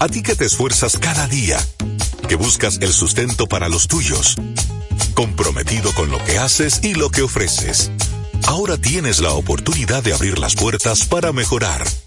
A 0.00 0.08
ti 0.08 0.22
que 0.22 0.34
te 0.34 0.44
esfuerzas 0.44 0.98
cada 0.98 1.28
día, 1.28 1.56
que 2.28 2.34
buscas 2.34 2.78
el 2.82 2.92
sustento 2.92 3.46
para 3.46 3.68
los 3.68 3.86
tuyos, 3.86 4.34
comprometido 5.14 5.92
con 5.94 6.10
lo 6.10 6.22
que 6.24 6.36
haces 6.36 6.80
y 6.82 6.94
lo 6.94 7.10
que 7.10 7.22
ofreces. 7.22 7.92
Ahora 8.44 8.76
tienes 8.76 9.20
la 9.20 9.30
oportunidad 9.30 10.02
de 10.02 10.12
abrir 10.12 10.40
las 10.40 10.56
puertas 10.56 11.06
para 11.06 11.32
mejorar, 11.32 11.86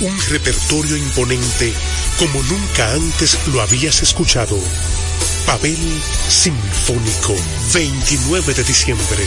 Un 0.00 0.18
repertorio 0.28 0.96
imponente 0.96 1.72
como 2.18 2.42
nunca 2.44 2.92
antes 2.92 3.38
lo 3.48 3.60
habías 3.60 4.02
escuchado. 4.02 4.58
Pavel 5.46 5.78
Sinfónico, 6.28 7.34
29 7.72 8.54
de 8.54 8.64
diciembre, 8.64 9.26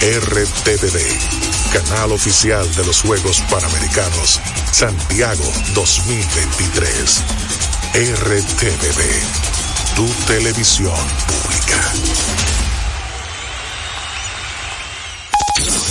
RTVD, 0.00 0.98
canal 1.74 2.12
oficial 2.12 2.66
de 2.74 2.86
los 2.86 3.02
Juegos 3.02 3.42
Panamericanos 3.50 4.40
Santiago 4.72 5.44
2023. 5.74 7.22
RTVD, 7.92 9.02
tu 9.94 10.06
televisión 10.26 10.96
pública. 11.26 12.69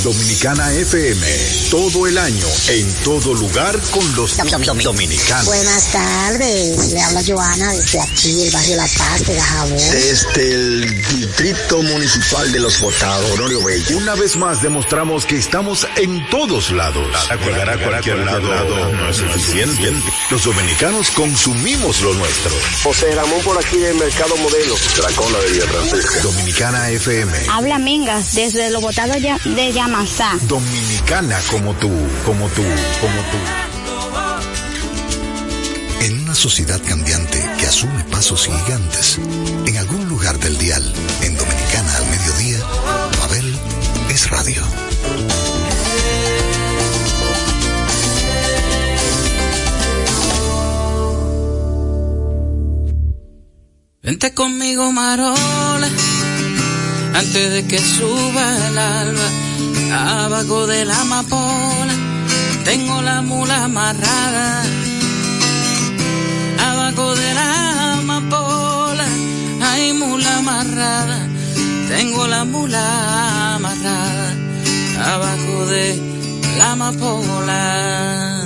Dominicana 0.03 0.71
FM, 0.71 1.27
todo 1.69 2.07
el 2.07 2.17
año, 2.17 2.45
en 2.69 2.93
todo 3.03 3.33
lugar 3.33 3.77
con 3.91 4.15
los 4.15 4.37
dominicanos. 4.83 5.45
Buenas 5.45 5.91
tardes, 5.91 6.93
le 6.93 7.01
habla 7.01 7.21
Joana 7.27 7.73
desde 7.73 7.99
aquí, 7.99 8.43
el 8.43 8.51
barrio 8.51 8.77
La 8.77 8.87
Paz 8.87 9.27
de 9.27 9.35
Dajabón. 9.35 9.77
Desde 9.77 10.53
el 10.53 11.03
Distrito 11.03 11.81
Municipal 11.81 12.51
de 12.51 12.59
Los 12.61 12.79
Botados, 12.79 13.31
Honorio 13.31 13.61
Bello. 13.63 13.97
Una 13.97 14.15
vez 14.15 14.37
más 14.37 14.61
demostramos 14.61 15.25
que 15.25 15.35
estamos 15.35 15.85
en 15.97 16.25
todos 16.29 16.71
lados. 16.71 17.05
Llegar 17.43 17.69
a 17.69 17.77
cualquier 17.83 18.19
lado 18.19 18.93
no 18.93 19.09
es 19.09 19.17
suficiente. 19.17 19.93
Los 20.31 20.45
dominicanos 20.45 21.11
consumimos 21.11 22.01
lo 22.01 22.13
nuestro. 22.13 22.51
José 22.83 23.13
Ramón 23.15 23.41
por 23.43 23.57
aquí 23.57 23.77
del 23.77 23.95
Mercado 23.95 24.37
Modelo, 24.37 24.75
Dracona 24.95 25.37
de 25.39 25.51
Villa 25.51 25.67
Francisca. 25.67 26.21
Dominicana 26.21 26.89
FM. 26.91 27.37
Habla 27.49 27.79
Mingas 27.79 28.33
desde 28.35 28.69
Los 28.69 28.81
Botados 28.81 29.17
de 29.21 29.71
Dominicana 30.47 31.39
como 31.49 31.73
tú, 31.73 31.89
como 32.23 32.47
tú, 32.49 32.61
como 33.01 33.21
tú. 33.31 33.37
En 36.05 36.21
una 36.21 36.35
sociedad 36.35 36.79
cambiante 36.87 37.43
que 37.57 37.65
asume 37.65 38.03
pasos 38.03 38.45
gigantes, 38.45 39.19
en 39.65 39.77
algún 39.77 40.07
lugar 40.07 40.37
del 40.39 40.57
dial, 40.59 40.83
en 41.23 41.35
Dominicana 41.35 41.95
al 41.97 42.05
mediodía, 42.07 42.59
Babel 43.19 43.59
es 44.09 44.29
radio. 44.29 44.61
Vente 54.03 54.33
conmigo, 54.35 54.91
Marola, 54.91 55.89
antes 57.15 57.51
de 57.53 57.67
que 57.67 57.79
suba 57.79 58.67
el 58.67 58.77
alba 58.77 59.49
abajo 59.91 60.67
de 60.67 60.85
la 60.85 61.01
amapola 61.01 62.09
tengo 62.69 63.01
la 63.01 63.23
mula 63.23 63.63
amarrada. 63.63 64.63
Abajo 66.69 67.15
de 67.15 67.33
la 67.33 67.93
amapola 67.93 69.07
hay 69.63 69.93
mula 69.93 70.37
amarrada. 70.37 71.27
Tengo 71.89 72.27
la 72.27 72.45
mula 72.45 73.55
amarrada. 73.55 74.35
Abajo 75.13 75.65
de 75.65 75.99
la 76.59 76.71
amapola. 76.73 78.38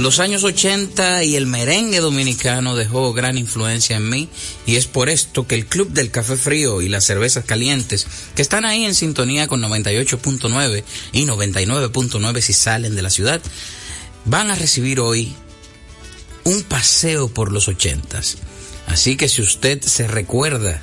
Los 0.00 0.18
años 0.18 0.44
80 0.44 1.24
y 1.24 1.36
el 1.36 1.44
merengue 1.46 2.00
dominicano 2.00 2.74
dejó 2.74 3.12
gran 3.12 3.36
influencia 3.36 3.98
en 3.98 4.08
mí 4.08 4.30
y 4.64 4.76
es 4.76 4.86
por 4.86 5.10
esto 5.10 5.46
que 5.46 5.54
el 5.56 5.66
Club 5.66 5.90
del 5.90 6.10
Café 6.10 6.36
Frío 6.36 6.80
y 6.80 6.88
las 6.88 7.04
Cervezas 7.04 7.44
Calientes, 7.44 8.06
que 8.34 8.40
están 8.40 8.64
ahí 8.64 8.86
en 8.86 8.94
sintonía 8.94 9.46
con 9.46 9.60
98.9 9.60 10.84
y 11.12 11.26
99.9 11.26 12.40
si 12.40 12.54
salen 12.54 12.96
de 12.96 13.02
la 13.02 13.10
ciudad, 13.10 13.42
van 14.24 14.50
a 14.50 14.54
recibir 14.54 15.00
hoy 15.00 15.34
un 16.44 16.62
paseo 16.62 17.28
por 17.28 17.52
los 17.52 17.68
80 17.68 18.22
Así 18.86 19.16
que 19.18 19.28
si 19.28 19.42
usted 19.42 19.82
se 19.82 20.08
recuerda 20.08 20.80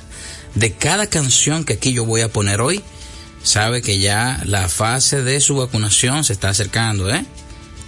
de 0.54 0.74
cada 0.74 1.08
canción 1.08 1.64
que 1.64 1.72
aquí 1.72 1.92
yo 1.92 2.04
voy 2.04 2.20
a 2.20 2.32
poner 2.32 2.60
hoy, 2.60 2.84
sabe 3.42 3.82
que 3.82 3.98
ya 3.98 4.40
la 4.44 4.68
fase 4.68 5.24
de 5.24 5.40
su 5.40 5.56
vacunación 5.56 6.22
se 6.22 6.34
está 6.34 6.50
acercando, 6.50 7.12
¿eh? 7.12 7.26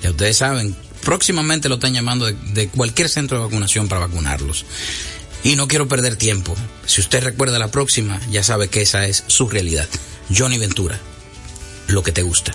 Ya 0.02 0.10
ustedes 0.10 0.38
saben, 0.38 0.74
próximamente 1.04 1.68
lo 1.68 1.76
están 1.76 1.94
llamando 1.94 2.26
de, 2.26 2.68
cualquier 2.68 3.08
centro 3.08 3.38
de 3.38 3.44
vacunación 3.44 3.88
para 3.88 4.06
vacunarlos. 4.06 4.64
Y 5.42 5.56
no 5.56 5.68
quiero 5.68 5.88
perder 5.88 6.16
tiempo. 6.16 6.54
Si 6.86 7.00
usted 7.00 7.22
recuerda 7.22 7.58
la 7.58 7.70
próxima, 7.70 8.20
ya 8.30 8.42
sabe 8.42 8.68
que 8.68 8.82
esa 8.82 9.06
es 9.06 9.24
su 9.26 9.48
realidad. 9.48 9.88
Johnny 10.34 10.58
Ventura, 10.58 11.00
lo 11.88 12.02
que 12.02 12.12
te 12.12 12.22
gusta. 12.22 12.54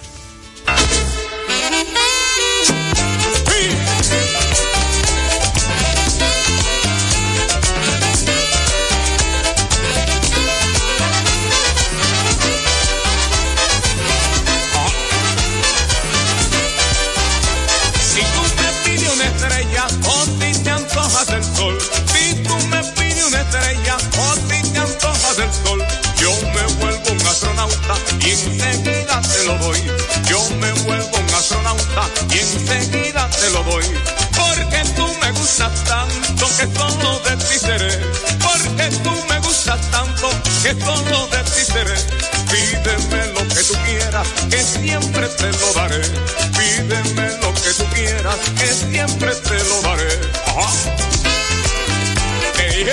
Lo 29.45 29.57
doy. 29.59 29.79
Yo 30.27 30.39
me 30.59 30.71
vuelvo 30.83 31.17
un 31.17 31.33
astronauta 31.33 32.09
y 32.31 32.39
enseguida 32.39 33.29
te 33.29 33.49
lo 33.51 33.63
doy. 33.63 33.85
Porque 34.37 34.83
tú 34.95 35.07
me 35.21 35.31
gustas 35.31 35.83
tanto 35.83 36.45
que 36.57 36.67
solo 36.75 37.19
de 37.19 37.37
ti 37.37 37.59
seré. 37.59 37.99
Porque 38.41 38.89
tú 39.03 39.11
me 39.29 39.39
gustas 39.39 39.79
tanto 39.91 40.29
que 40.63 40.73
solo 40.83 41.27
de 41.27 41.43
ti 41.43 41.63
seré. 41.63 41.95
Pídeme 42.51 43.27
lo 43.33 43.47
que 43.47 43.63
tú 43.63 43.75
quieras, 43.85 44.27
que 44.49 44.61
siempre 44.63 45.27
te 45.27 45.51
lo 45.51 45.73
daré. 45.73 46.01
Pídeme 46.57 47.37
lo 47.41 47.53
que 47.53 47.71
tú 47.77 47.85
quieras, 47.93 48.35
que 48.57 48.67
siempre 48.67 49.35
te 49.35 49.63
lo 49.63 49.81
daré. 49.81 50.19
Ajá. 50.47 50.69
Hey, 52.57 52.85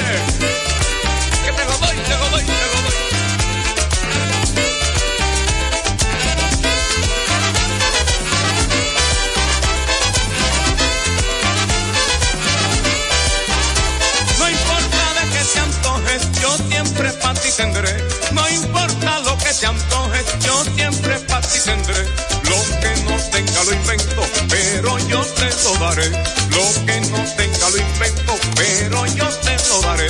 ti 17.35 17.51
tendré. 17.57 17.93
No 18.33 18.49
importa 18.49 19.21
lo 19.21 19.37
que 19.39 19.53
te 19.55 19.67
antoje, 19.67 20.25
yo 20.41 20.65
siempre 20.77 21.19
para 21.21 21.47
ti 21.47 21.59
tendré. 21.65 22.05
Lo 22.45 22.59
que 22.81 23.03
no 23.05 23.17
tenga 23.31 23.65
lo 23.65 23.73
invento, 23.75 24.23
pero 24.49 24.99
yo 25.09 25.21
te 25.23 25.49
lo 25.65 25.75
daré. 25.79 26.09
Lo 26.51 26.87
que 26.87 27.01
no 27.01 27.25
tenga 27.37 27.71
lo 27.71 27.77
invento, 27.77 28.35
pero 28.57 29.07
yo 29.07 29.29
te 29.29 29.57
lo 29.69 29.81
daré. 29.83 30.09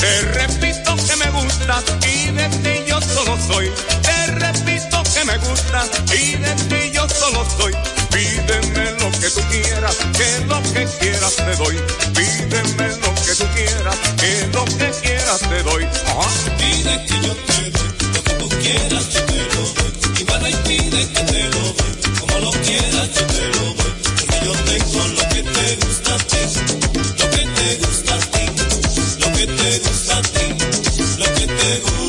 Te 0.00 0.20
repito 0.32 0.96
que 0.96 1.16
me 1.16 1.30
gustas 1.30 1.84
y 2.06 2.30
de 2.30 2.48
ti 2.48 2.84
yo 2.86 3.00
solo 3.00 3.38
soy. 3.46 3.70
Te 4.02 4.26
repito 4.26 5.02
que 5.14 5.24
me 5.24 5.36
gustas 5.38 5.90
y 6.14 6.36
de 6.36 6.54
ti 6.68 6.90
yo 6.92 7.06
solo 7.08 7.46
soy. 7.58 7.99
Pídeme 8.10 8.90
lo 9.00 9.10
que 9.20 9.30
tú 9.30 9.40
quieras, 9.50 9.96
que 10.16 10.44
lo 10.46 10.62
que 10.72 10.86
quieras 10.98 11.36
te 11.36 11.56
doy. 11.56 11.76
Pídeme 12.14 12.88
lo 13.02 13.14
que 13.14 13.34
tú 13.38 13.46
quieras, 13.54 13.96
que 14.16 14.46
lo 14.52 14.64
que 14.64 14.90
quieras 15.02 15.40
te 15.40 15.62
doy. 15.62 15.86
Pide 16.58 17.04
que 17.06 17.26
yo 17.26 17.34
te 17.34 17.70
doy, 17.70 17.90
lo 18.14 18.22
que 18.22 18.34
tú 18.34 18.48
quieras 18.48 19.12
yo 19.12 19.24
te 19.24 19.38
lo 19.54 19.62
doy. 19.76 19.92
Y 20.20 20.24
van 20.24 20.46
y 20.46 20.54
pide 20.68 21.08
que 21.12 21.22
te 21.22 21.42
lo 21.48 21.60
doy, 21.78 21.92
como 22.20 22.38
lo 22.38 22.50
quieras 22.50 23.08
yo 23.14 23.26
te 23.26 23.46
lo 23.48 23.74
doy. 23.74 23.92
Porque 24.16 24.38
yo 24.44 24.52
tengo 24.68 25.00
lo 25.08 25.28
que 25.28 25.42
te 25.42 25.76
gusta 25.86 26.14
a 26.14 26.18
ti, 26.18 26.42
lo 27.18 27.30
que 27.30 27.44
te 27.56 27.76
gusta 27.78 28.14
a 28.14 28.18
ti, 28.18 28.44
lo 29.20 29.32
que 29.32 29.46
te 29.46 29.78
gusta 29.78 30.18
a 30.18 30.22
ti, 30.22 30.46
lo 31.18 31.34
que 31.34 31.46
te 31.46 31.80
gusta 31.80 31.99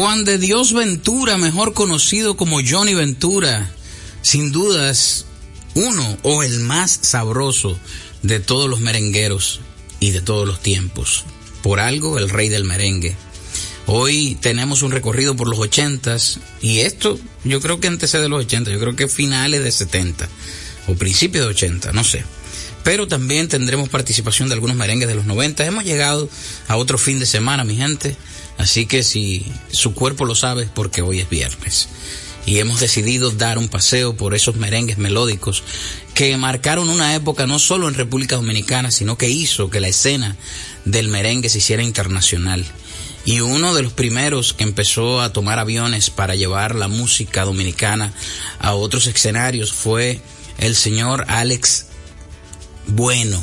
Juan 0.00 0.24
de 0.24 0.38
Dios 0.38 0.72
Ventura, 0.72 1.36
mejor 1.36 1.74
conocido 1.74 2.34
como 2.34 2.60
Johnny 2.66 2.94
Ventura, 2.94 3.70
sin 4.22 4.50
dudas 4.50 5.26
uno 5.74 6.16
o 6.22 6.42
el 6.42 6.60
más 6.60 7.00
sabroso 7.02 7.78
de 8.22 8.40
todos 8.40 8.70
los 8.70 8.80
merengueros 8.80 9.60
y 10.00 10.12
de 10.12 10.22
todos 10.22 10.48
los 10.48 10.62
tiempos. 10.62 11.26
Por 11.62 11.80
algo, 11.80 12.16
el 12.16 12.30
rey 12.30 12.48
del 12.48 12.64
merengue. 12.64 13.14
Hoy 13.84 14.38
tenemos 14.40 14.80
un 14.80 14.90
recorrido 14.90 15.36
por 15.36 15.48
los 15.48 15.58
ochentas 15.58 16.40
y 16.62 16.78
esto 16.78 17.20
yo 17.44 17.60
creo 17.60 17.78
que 17.78 17.88
antecede 17.88 18.22
de 18.22 18.30
los 18.30 18.46
80, 18.46 18.70
yo 18.70 18.80
creo 18.80 18.96
que 18.96 19.06
finales 19.06 19.62
de 19.62 19.70
70 19.70 20.30
o 20.86 20.94
principios 20.94 21.44
de 21.44 21.50
80, 21.50 21.92
no 21.92 22.04
sé. 22.04 22.24
Pero 22.84 23.06
también 23.06 23.48
tendremos 23.48 23.90
participación 23.90 24.48
de 24.48 24.54
algunos 24.54 24.76
merengues 24.76 25.08
de 25.08 25.14
los 25.14 25.26
90. 25.26 25.66
Hemos 25.66 25.84
llegado 25.84 26.30
a 26.68 26.78
otro 26.78 26.96
fin 26.96 27.20
de 27.20 27.26
semana, 27.26 27.64
mi 27.64 27.76
gente. 27.76 28.16
Así 28.60 28.84
que 28.84 29.02
si 29.02 29.50
su 29.72 29.94
cuerpo 29.94 30.26
lo 30.26 30.34
sabe 30.34 30.64
es 30.64 30.68
porque 30.68 31.00
hoy 31.00 31.20
es 31.20 31.30
viernes. 31.30 31.88
Y 32.44 32.58
hemos 32.58 32.78
decidido 32.78 33.30
dar 33.30 33.56
un 33.56 33.68
paseo 33.68 34.14
por 34.14 34.34
esos 34.34 34.56
merengues 34.56 34.98
melódicos 34.98 35.62
que 36.12 36.36
marcaron 36.36 36.90
una 36.90 37.14
época 37.14 37.46
no 37.46 37.58
solo 37.58 37.88
en 37.88 37.94
República 37.94 38.36
Dominicana, 38.36 38.90
sino 38.90 39.16
que 39.16 39.30
hizo 39.30 39.70
que 39.70 39.80
la 39.80 39.88
escena 39.88 40.36
del 40.84 41.08
merengue 41.08 41.48
se 41.48 41.58
hiciera 41.58 41.82
internacional. 41.82 42.66
Y 43.24 43.40
uno 43.40 43.74
de 43.74 43.82
los 43.82 43.94
primeros 43.94 44.52
que 44.52 44.64
empezó 44.64 45.22
a 45.22 45.32
tomar 45.32 45.58
aviones 45.58 46.10
para 46.10 46.34
llevar 46.34 46.74
la 46.74 46.88
música 46.88 47.46
dominicana 47.46 48.12
a 48.58 48.74
otros 48.74 49.06
escenarios 49.06 49.72
fue 49.72 50.20
el 50.58 50.76
señor 50.76 51.24
Alex 51.28 51.86
Bueno, 52.86 53.42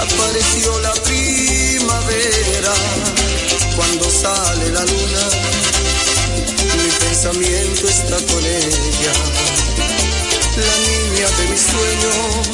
apareció 0.00 0.78
la 0.80 0.92
primavera. 0.94 2.74
Cuando 3.76 4.10
sale 4.10 4.70
la 4.70 4.84
luna, 4.84 5.28
mi 6.76 6.90
pensamiento 6.90 7.88
está 7.88 8.16
con 8.32 8.44
ella, 8.44 9.12
la 10.56 10.76
niña 10.88 11.28
de 11.38 11.48
mis 11.50 11.60
sueños 11.60 12.53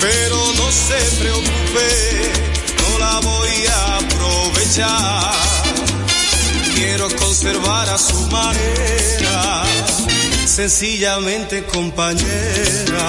pero 0.00 0.52
no 0.54 0.70
se 0.72 0.98
preocupe 1.20 2.40
la 3.00 3.20
voy 3.20 3.66
a 3.66 3.96
aprovechar. 3.96 5.32
Quiero 6.74 7.08
conservar 7.16 7.88
a 7.88 7.98
su 7.98 8.20
manera, 8.28 9.64
sencillamente. 10.46 11.64
Compañera, 11.64 13.08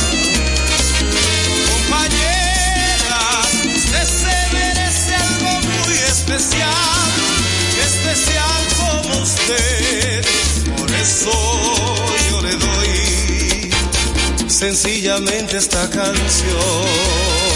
yo 11.03 12.41
le 12.41 12.55
doy 12.57 13.71
sencillamente 14.47 15.57
esta 15.57 15.89
canción. 15.89 17.50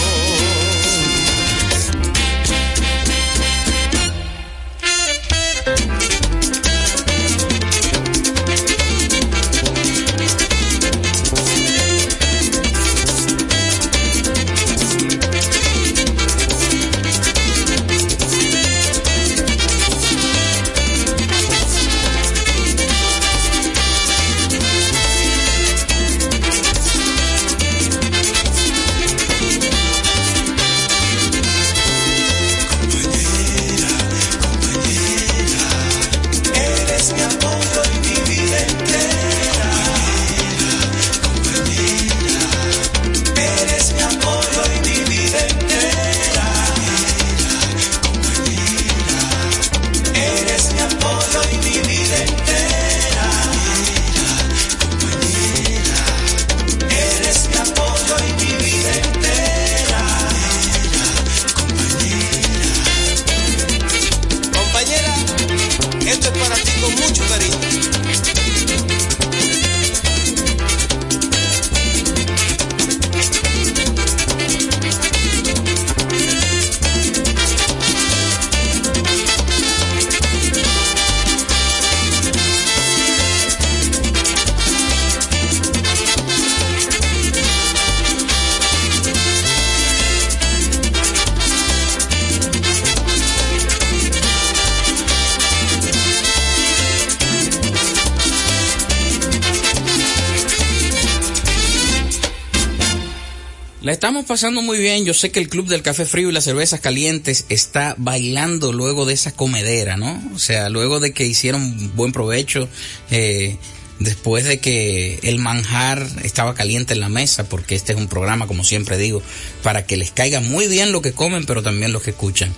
Estamos 104.06 104.26
pasando 104.26 104.62
muy 104.62 104.78
bien. 104.78 105.04
Yo 105.04 105.16
sé 105.16 105.32
que 105.32 105.40
el 105.40 105.50
Club 105.50 105.68
del 105.68 105.82
Café 105.82 106.06
Frío 106.06 106.30
y 106.30 106.32
las 106.32 106.44
Cervezas 106.44 106.80
Calientes 106.80 107.48
está 107.50 107.96
bailando 107.98 108.72
luego 108.72 109.04
de 109.06 109.16
esa 109.16 109.32
comedera, 109.32 109.98
¿no? 109.98 110.22
O 110.36 110.38
sea, 110.38 110.70
luego 110.70 111.00
de 111.00 111.12
que 111.12 111.26
hicieron 111.26 111.92
buen 111.96 112.12
provecho, 112.12 112.70
eh, 113.10 113.58
después 113.98 114.46
de 114.46 114.60
que 114.60 115.18
el 115.24 115.40
manjar 115.40 116.08
estaba 116.22 116.54
caliente 116.54 116.94
en 116.94 117.00
la 117.00 117.10
mesa, 117.10 117.50
porque 117.50 117.74
este 117.74 117.94
es 117.94 117.98
un 117.98 118.08
programa, 118.08 118.46
como 118.46 118.64
siempre 118.64 119.00
digo, 119.00 119.24
para 119.64 119.88
que 119.88 119.98
les 119.98 120.12
caiga 120.12 120.40
muy 120.40 120.68
bien 120.68 120.92
lo 120.92 121.02
que 121.02 121.14
comen, 121.14 121.48
pero 121.48 121.64
también 121.64 121.92
lo 121.92 122.00
que 122.00 122.12
escuchan. 122.12 122.54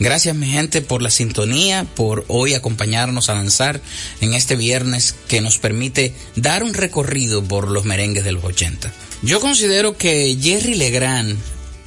Gracias, 0.00 0.34
mi 0.34 0.46
gente, 0.46 0.80
por 0.80 1.02
la 1.02 1.10
sintonía, 1.10 1.84
por 1.94 2.24
hoy 2.28 2.54
acompañarnos 2.54 3.28
a 3.28 3.34
danzar 3.34 3.82
en 4.22 4.32
este 4.32 4.56
viernes 4.56 5.14
que 5.28 5.42
nos 5.42 5.58
permite 5.58 6.14
dar 6.36 6.62
un 6.62 6.72
recorrido 6.72 7.44
por 7.44 7.70
los 7.70 7.84
merengues 7.84 8.24
de 8.24 8.32
los 8.32 8.44
80. 8.44 8.94
Yo 9.22 9.40
considero 9.40 9.96
que 9.96 10.36
Jerry 10.40 10.74
Legrand 10.74 11.38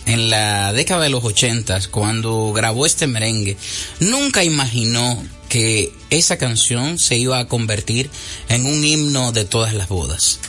en 0.06 0.30
la 0.32 0.74
década 0.74 1.04
de 1.04 1.10
los 1.10 1.24
ochentas, 1.24 1.88
cuando 1.88 2.52
grabó 2.52 2.86
este 2.86 3.06
merengue, 3.06 3.58
nunca 4.00 4.44
imaginó 4.44 5.24
que 5.50 5.94
esa 6.10 6.38
canción 6.38 6.98
se 6.98 7.18
iba 7.18 7.38
a 7.38 7.48
convertir 7.48 8.10
en 8.48 8.66
un 8.66 8.84
himno 8.84 9.32
de 9.32 9.46
todas 9.46 9.74
las 9.74 9.88
bodas. 9.88 10.40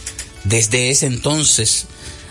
Desde 0.44 0.88
ese 0.90 1.06
entonces 1.06 1.86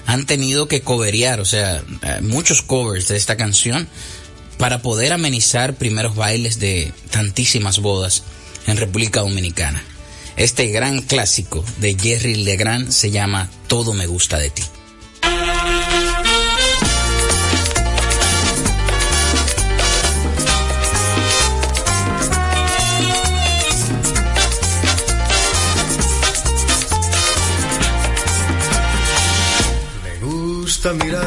han 0.08 0.26
tenido 0.26 0.68
que 0.68 0.82
coverear, 0.82 1.40
o 1.40 1.46
sea, 1.46 1.84
eh, 2.02 2.22
muchos 2.22 2.64
covers 2.64 3.10
de 3.10 3.18
esta 3.18 3.38
canción 3.38 3.88
para 4.58 4.82
poder 4.82 5.14
amenizar 5.14 5.76
primeros 5.76 6.16
bailes 6.16 6.60
de 6.60 6.92
tantísimas 7.12 7.78
bodas 7.80 8.24
en 8.66 8.78
República 8.78 9.22
Dominicana. 9.22 9.84
Este 10.40 10.68
gran 10.68 11.02
clásico 11.02 11.66
de 11.80 11.98
Jerry 12.00 12.36
Legrand 12.46 12.92
se 12.92 13.12
llama 13.12 13.50
Todo 13.68 13.92
me 13.92 14.08
gusta 14.08 14.38
de 14.38 14.50
ti. 14.50 14.64
Me 30.06 30.26
gusta 30.26 30.94
mirar 30.94 31.19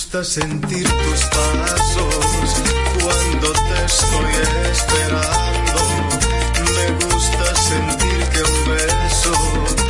gusta 0.00 0.24
sentir 0.24 0.84
tus 0.84 1.20
pasos 1.26 2.62
cuando 3.02 3.52
te 3.52 3.84
estoy 3.84 4.32
esperando. 4.72 5.80
Me 6.74 6.86
gusta 7.04 7.54
sentir 7.56 8.28
que 8.32 8.42
un 8.42 8.58
beso 8.70 9.89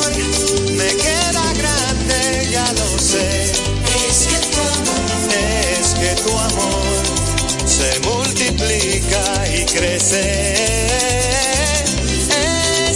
Es 9.83 10.13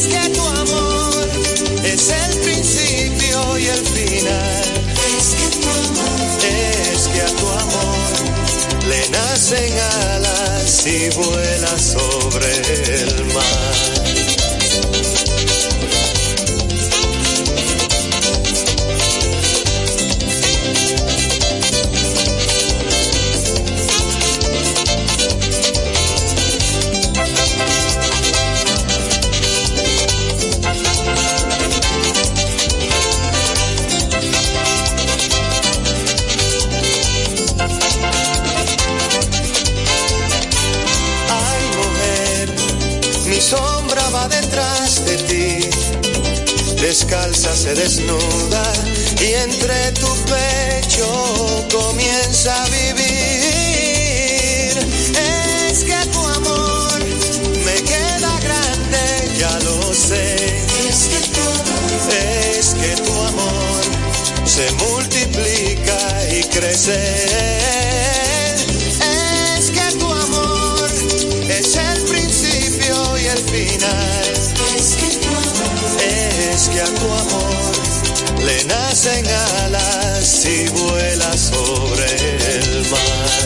que 0.08 0.30
tu 0.30 0.42
amor 0.42 1.30
es 1.84 2.10
el 2.12 2.40
principio 2.42 3.58
y 3.58 3.66
el 3.68 3.86
final. 3.88 4.66
le 8.88 9.10
nacen 9.10 9.74
alas 10.14 10.86
y 10.86 11.10
vuela 11.10 11.80
sobre 11.80 12.52
el 13.02 13.26
mar. 13.34 13.95
Descalza 46.96 47.54
se 47.56 47.74
desnuda 47.76 48.64
y 49.20 49.34
entre 49.34 49.92
tu 49.94 50.08
pecho 50.26 51.68
comienza 51.72 52.64
a 52.64 52.66
vivir. 52.70 53.04
Es 55.70 55.84
que 55.84 56.06
tu 56.14 56.20
amor 56.20 57.00
me 57.66 57.76
queda 57.92 58.40
grande, 58.48 59.04
ya 59.38 59.60
lo 59.60 59.94
sé. 59.94 60.36
Es 60.88 61.00
que 61.12 61.20
tu 61.36 61.42
amor, 61.42 62.14
es 62.58 62.68
que 62.76 62.96
tu 63.02 63.14
amor 63.32 63.84
se 64.46 64.72
multiplica 64.84 66.00
y 66.32 66.44
crece. 66.44 68.35
Es 76.56 76.70
que 76.70 76.80
a 76.80 76.86
tu 76.86 77.12
amor 77.12 78.46
le 78.46 78.64
nacen 78.64 79.26
alas 79.66 80.46
y 80.46 80.70
vuela 80.70 81.38
sobre 81.38 82.06
el 82.56 82.90
mar. 82.90 83.45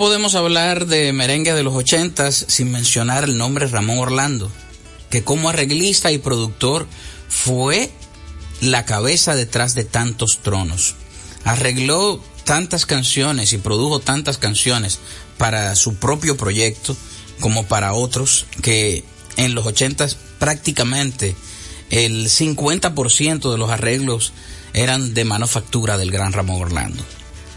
Podemos 0.00 0.34
hablar 0.34 0.86
de 0.86 1.12
merengue 1.12 1.52
de 1.52 1.62
los 1.62 1.74
ochentas 1.74 2.46
sin 2.48 2.70
mencionar 2.70 3.24
el 3.24 3.36
nombre 3.36 3.66
Ramón 3.66 3.98
Orlando, 3.98 4.50
que 5.10 5.24
como 5.24 5.50
arreglista 5.50 6.10
y 6.10 6.16
productor 6.16 6.86
fue 7.28 7.90
la 8.62 8.86
cabeza 8.86 9.34
detrás 9.34 9.74
de 9.74 9.84
tantos 9.84 10.38
tronos. 10.42 10.94
Arregló 11.44 12.18
tantas 12.44 12.86
canciones 12.86 13.52
y 13.52 13.58
produjo 13.58 14.00
tantas 14.00 14.38
canciones 14.38 15.00
para 15.36 15.76
su 15.76 15.96
propio 15.96 16.38
proyecto 16.38 16.96
como 17.38 17.66
para 17.66 17.92
otros 17.92 18.46
que 18.62 19.04
en 19.36 19.54
los 19.54 19.66
ochentas 19.66 20.16
prácticamente 20.38 21.36
el 21.90 22.30
50% 22.30 23.52
de 23.52 23.58
los 23.58 23.68
arreglos 23.68 24.32
eran 24.72 25.12
de 25.12 25.26
manufactura 25.26 25.98
del 25.98 26.10
gran 26.10 26.32
Ramón 26.32 26.62
Orlando. 26.62 27.04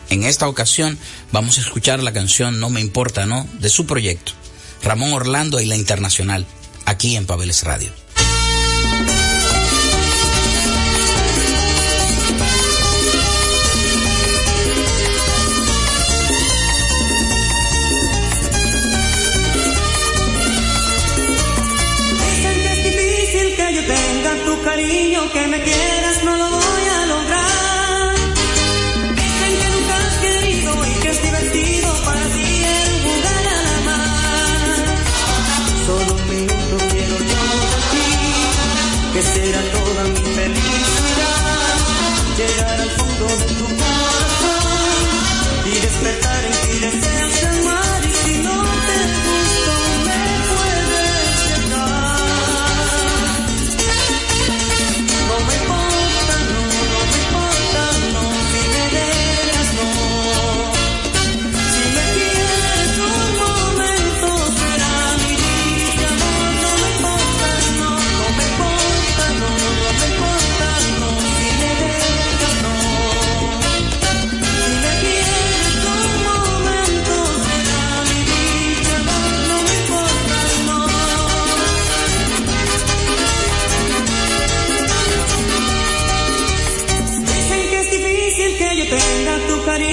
En 0.10 0.24
esta 0.24 0.48
ocasión 0.48 0.98
vamos 1.32 1.58
a 1.58 1.62
escuchar 1.62 2.04
la 2.04 2.13
canción 2.13 2.60
No 2.60 2.70
me 2.70 2.82
importa, 2.82 3.26
¿no? 3.26 3.48
de 3.60 3.70
su 3.70 3.86
proyecto, 3.86 4.34
Ramón 4.84 5.13
Orlando 5.13 5.60
y 5.60 5.66
la 5.66 5.76
Internacional, 5.76 6.46
aquí 6.86 7.16
en 7.16 7.26
Pabeles 7.26 7.63
Radio. 7.63 8.03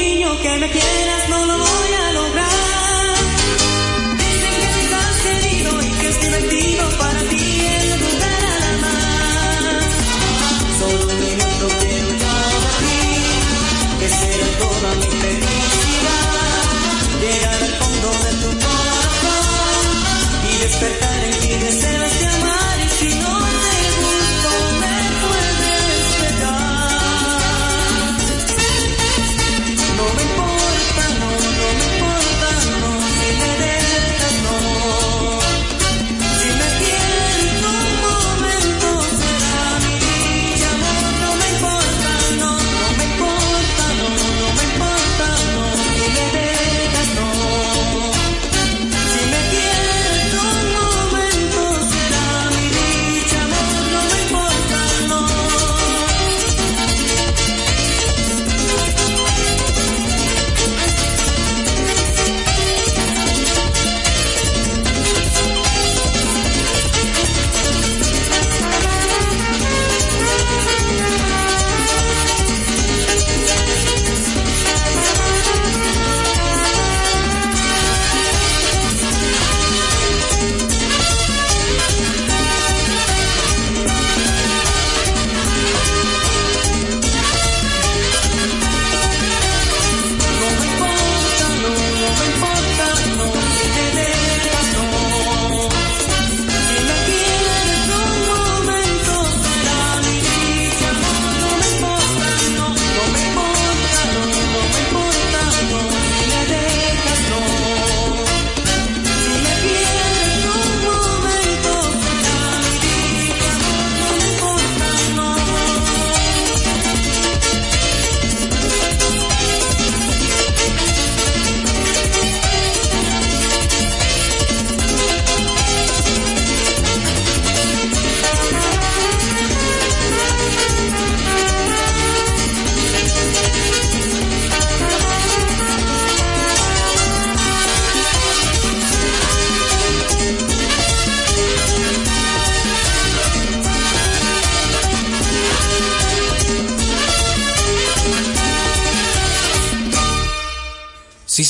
Cariño, 0.00 0.38
que 0.40 0.58
me 0.58 0.68
quieras, 0.70 1.19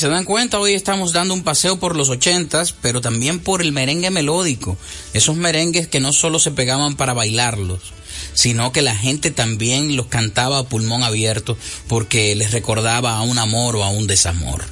se 0.01 0.09
dan 0.09 0.25
cuenta, 0.25 0.57
hoy 0.59 0.73
estamos 0.73 1.13
dando 1.13 1.35
un 1.35 1.43
paseo 1.43 1.77
por 1.77 1.95
los 1.95 2.09
ochentas, 2.09 2.73
pero 2.73 3.01
también 3.01 3.39
por 3.39 3.61
el 3.61 3.71
merengue 3.71 4.09
melódico. 4.09 4.75
Esos 5.13 5.35
merengues 5.35 5.87
que 5.87 5.99
no 5.99 6.11
solo 6.11 6.39
se 6.39 6.49
pegaban 6.49 6.95
para 6.95 7.13
bailarlos, 7.13 7.93
sino 8.33 8.71
que 8.71 8.81
la 8.81 8.95
gente 8.95 9.29
también 9.29 9.95
los 9.95 10.07
cantaba 10.07 10.57
a 10.57 10.63
pulmón 10.63 11.03
abierto 11.03 11.55
porque 11.87 12.33
les 12.33 12.51
recordaba 12.51 13.15
a 13.15 13.21
un 13.21 13.37
amor 13.37 13.75
o 13.75 13.83
a 13.83 13.89
un 13.89 14.07
desamor. 14.07 14.65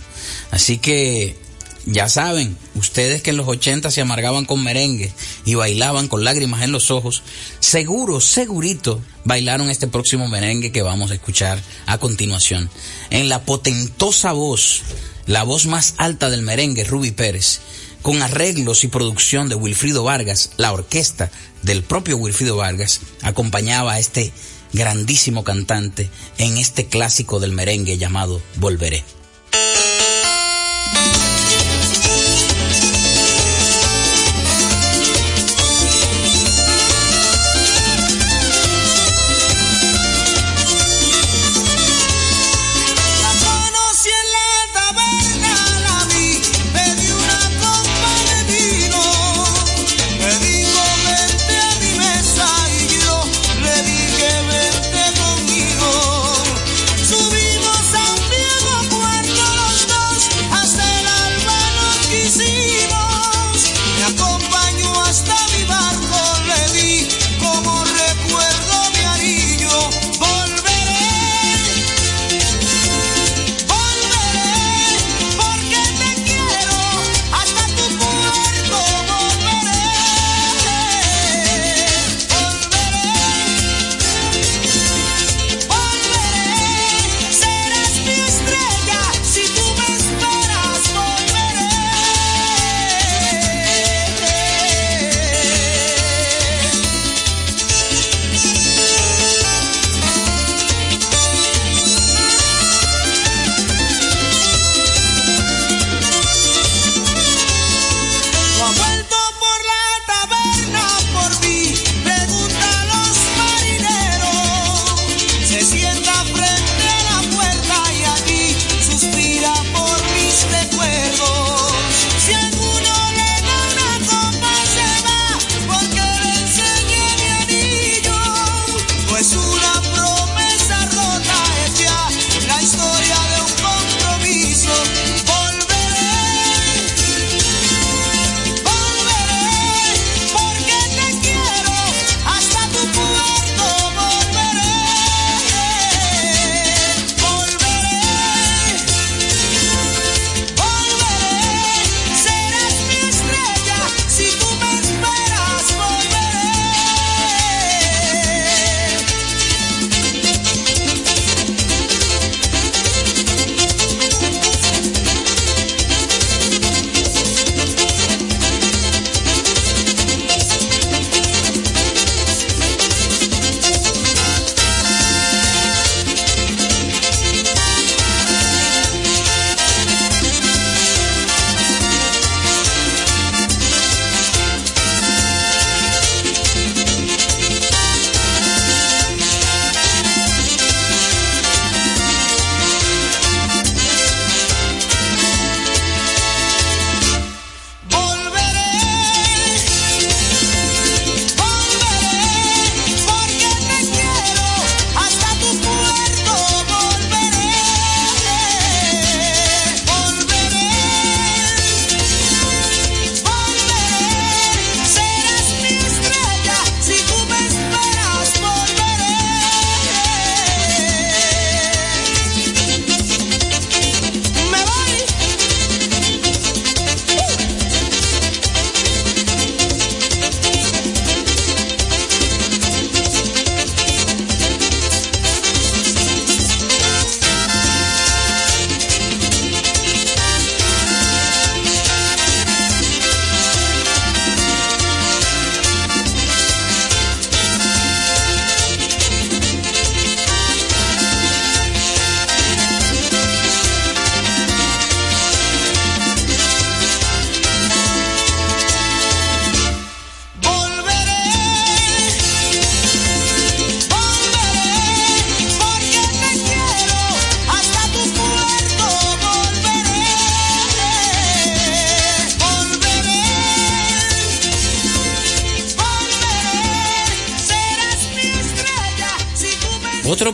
Así 0.49 0.79
que 0.79 1.37
ya 1.85 2.09
saben, 2.09 2.57
ustedes 2.73 3.21
que 3.21 3.29
en 3.29 3.37
los 3.37 3.47
80 3.47 3.91
se 3.91 4.01
amargaban 4.01 4.45
con 4.45 4.63
merengue 4.63 5.13
y 5.45 5.53
bailaban 5.55 6.07
con 6.07 6.23
lágrimas 6.23 6.63
en 6.63 6.71
los 6.71 6.89
ojos, 6.89 7.21
seguro, 7.59 8.19
segurito, 8.19 8.99
bailaron 9.25 9.69
este 9.69 9.87
próximo 9.87 10.27
merengue 10.27 10.71
que 10.71 10.81
vamos 10.81 11.11
a 11.11 11.13
escuchar 11.13 11.61
a 11.85 11.99
continuación. 11.99 12.69
En 13.11 13.29
la 13.29 13.43
potentosa 13.43 14.33
voz, 14.33 14.81
la 15.29 15.43
voz 15.43 15.67
más 15.67 15.93
alta 15.97 16.31
del 16.31 16.41
merengue, 16.41 16.83
Ruby 16.83 17.11
Pérez, 17.11 17.59
con 18.01 18.23
arreglos 18.23 18.83
y 18.83 18.87
producción 18.87 19.47
de 19.47 19.53
Wilfrido 19.53 20.03
Vargas, 20.03 20.49
la 20.57 20.73
orquesta 20.73 21.29
del 21.61 21.83
propio 21.83 22.17
Wilfrido 22.17 22.57
Vargas, 22.57 23.01
acompañaba 23.21 23.93
a 23.93 23.99
este 23.99 24.33
grandísimo 24.73 25.43
cantante 25.43 26.09
en 26.39 26.57
este 26.57 26.87
clásico 26.87 27.39
del 27.39 27.51
merengue 27.51 27.99
llamado 27.99 28.41
Volveré. 28.55 29.03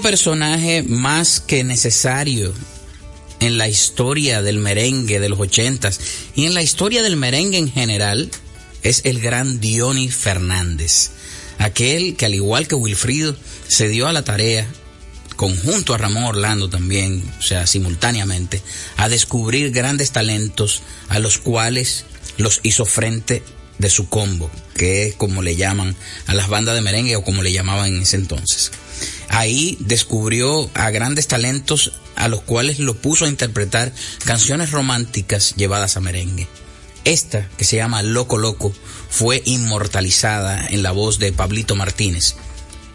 Personaje 0.05 0.83
más 0.83 1.39
que 1.39 1.63
necesario 1.63 2.53
en 3.39 3.57
la 3.57 3.67
historia 3.67 4.43
del 4.43 4.59
merengue 4.59 5.19
de 5.19 5.29
los 5.29 5.39
ochentas 5.39 5.99
y 6.35 6.45
en 6.45 6.53
la 6.53 6.61
historia 6.61 7.01
del 7.01 7.17
merengue 7.17 7.57
en 7.57 7.71
general 7.71 8.29
es 8.83 9.01
el 9.05 9.19
gran 9.19 9.59
Diony 9.59 10.09
Fernández, 10.09 11.09
aquel 11.57 12.15
que 12.17 12.27
al 12.27 12.35
igual 12.35 12.67
que 12.67 12.75
Wilfrido 12.75 13.35
se 13.67 13.89
dio 13.89 14.05
a 14.05 14.13
la 14.13 14.23
tarea 14.23 14.67
conjunto 15.37 15.95
a 15.95 15.97
Ramón 15.97 16.25
Orlando 16.25 16.69
también, 16.69 17.23
o 17.39 17.41
sea, 17.41 17.65
simultáneamente, 17.65 18.61
a 18.97 19.09
descubrir 19.09 19.71
grandes 19.71 20.11
talentos 20.11 20.83
a 21.09 21.17
los 21.17 21.39
cuales 21.39 22.05
los 22.37 22.59
hizo 22.61 22.85
frente 22.85 23.41
de 23.79 23.89
su 23.89 24.07
combo, 24.07 24.51
que 24.75 25.07
es 25.07 25.15
como 25.15 25.41
le 25.41 25.55
llaman 25.55 25.95
a 26.27 26.35
las 26.35 26.47
bandas 26.47 26.75
de 26.75 26.81
merengue 26.81 27.15
o 27.15 27.23
como 27.23 27.41
le 27.41 27.51
llamaban 27.51 27.87
en 27.87 28.03
ese 28.03 28.17
entonces. 28.17 28.71
Ahí 29.35 29.75
descubrió 29.81 30.69
a 30.75 30.91
grandes 30.91 31.27
talentos 31.27 31.91
a 32.15 32.29
los 32.29 32.39
cuales 32.39 32.79
lo 32.79 32.93
puso 32.93 33.25
a 33.25 33.27
interpretar 33.27 33.91
canciones 34.23 34.71
románticas 34.71 35.55
llevadas 35.57 35.97
a 35.97 35.99
merengue. 35.99 36.47
Esta, 37.03 37.49
que 37.57 37.65
se 37.65 37.75
llama 37.75 38.01
Loco 38.01 38.37
Loco, 38.37 38.73
fue 39.09 39.41
inmortalizada 39.43 40.65
en 40.69 40.83
la 40.83 40.93
voz 40.93 41.19
de 41.19 41.33
Pablito 41.33 41.75
Martínez 41.75 42.35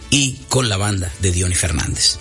y 0.09 0.36
con 0.49 0.70
la 0.70 0.78
banda 0.78 1.12
de 1.20 1.30
Diony 1.30 1.55
Fernández. 1.55 2.18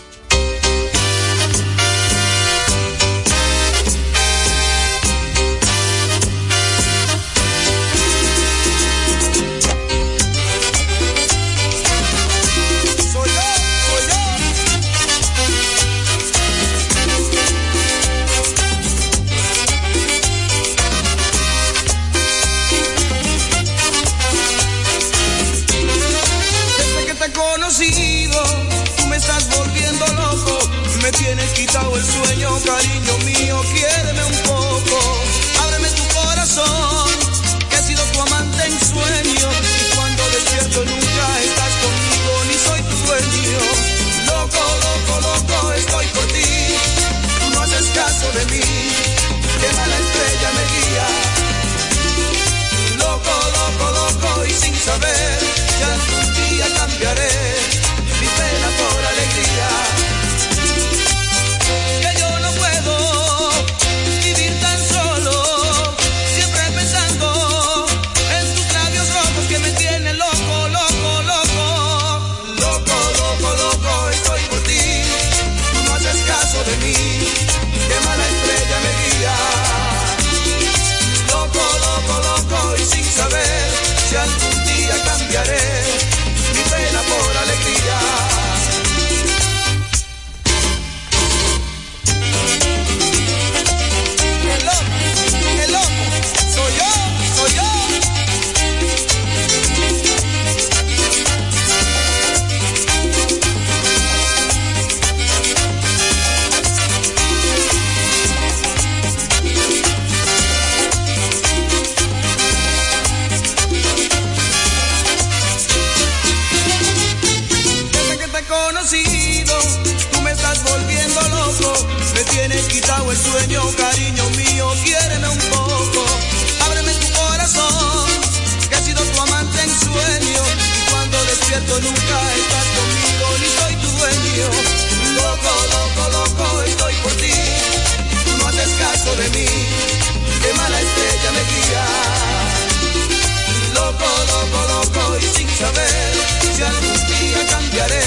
saber 145.60 146.16
si 146.55 146.64
algún 146.64 147.07
día 147.07 147.45
cambiaré. 147.49 147.99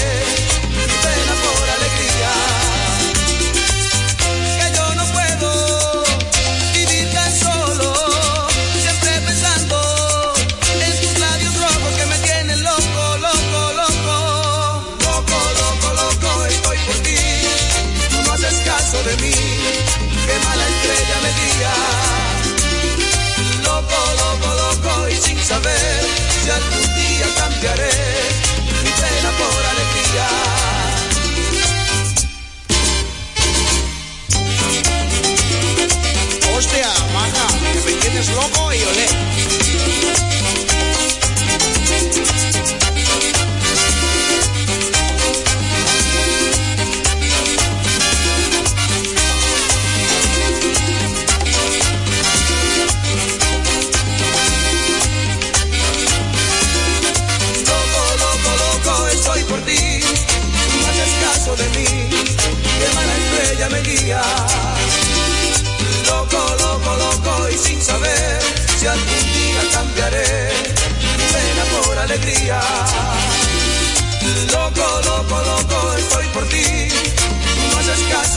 Violeta. 38.83 39.22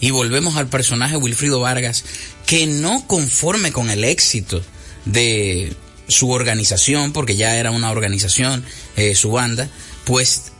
y 0.00 0.10
volvemos 0.10 0.56
al 0.56 0.68
personaje 0.68 1.16
Wilfrido 1.16 1.60
Vargas, 1.60 2.04
que 2.46 2.66
no 2.66 3.06
conforme 3.06 3.72
con 3.72 3.90
el 3.90 4.04
éxito 4.04 4.62
de 5.04 5.72
su 6.08 6.30
organización, 6.30 7.12
porque 7.12 7.36
ya 7.36 7.56
era 7.56 7.70
una 7.70 7.90
organización, 7.90 8.64
eh, 8.96 9.14
su 9.14 9.30
banda, 9.30 9.68
pues 10.04 10.52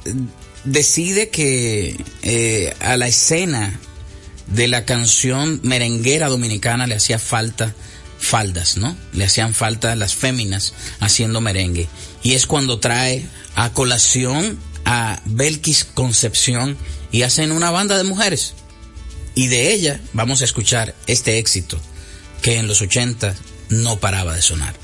decide 0.64 1.30
que 1.30 1.96
eh, 2.22 2.74
a 2.80 2.96
la 2.96 3.08
escena 3.08 3.78
de 4.46 4.68
la 4.68 4.84
canción 4.84 5.60
merenguera 5.62 6.28
dominicana 6.28 6.86
le 6.86 6.94
hacía 6.94 7.18
falta 7.18 7.74
faldas, 8.18 8.76
¿no? 8.76 8.96
Le 9.12 9.24
hacían 9.24 9.54
falta 9.54 9.94
las 9.94 10.14
féminas 10.14 10.74
haciendo 11.00 11.40
merengue. 11.40 11.88
Y 12.22 12.34
es 12.34 12.46
cuando 12.46 12.80
trae 12.80 13.26
a 13.54 13.72
colación 13.72 14.58
a 14.84 15.20
Belkis 15.24 15.84
Concepción 15.84 16.76
y 17.12 17.22
hacen 17.22 17.52
una 17.52 17.70
banda 17.70 17.96
de 17.96 18.04
mujeres. 18.04 18.54
Y 19.38 19.46
de 19.46 19.72
ella 19.72 20.00
vamos 20.14 20.42
a 20.42 20.44
escuchar 20.44 20.96
este 21.06 21.38
éxito 21.38 21.80
que 22.42 22.56
en 22.56 22.66
los 22.66 22.82
80 22.82 23.36
no 23.68 24.00
paraba 24.00 24.34
de 24.34 24.42
sonar. 24.42 24.74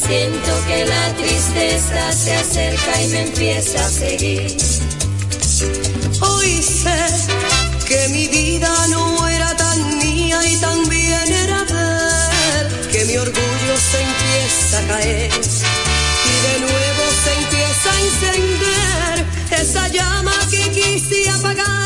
Siento 0.00 0.52
que 0.66 0.84
la 0.84 1.14
tristeza 1.14 2.12
se 2.12 2.34
acerca 2.34 3.02
y 3.02 3.08
me 3.08 3.22
empieza 3.22 3.86
a 3.86 3.88
seguir. 3.88 4.56
Hoy 6.20 6.62
sé 6.62 7.06
que 7.88 8.08
mi 8.08 8.28
vida 8.28 8.86
no 8.88 9.28
era 9.28 9.56
tan 9.56 9.98
mía 9.98 10.40
y 10.46 10.56
también 10.56 11.32
era 11.32 11.64
de 11.64 12.60
él, 12.60 12.88
que 12.92 13.04
mi 13.06 13.16
orgullo 13.16 13.74
se 13.90 14.02
empieza 14.02 14.78
a 14.78 14.86
caer 14.88 15.30
y 16.30 16.34
de 16.46 16.58
nuevo 16.60 17.02
se 17.24 17.32
empieza 17.42 17.92
a 17.92 18.00
encender 18.06 19.26
esa 19.62 19.88
llama 19.88 20.32
que 20.50 20.70
quise 20.70 21.30
apagar 21.30 21.85